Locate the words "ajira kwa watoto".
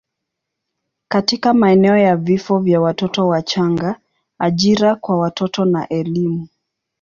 4.39-5.65